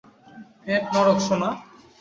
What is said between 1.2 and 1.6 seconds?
সোনা।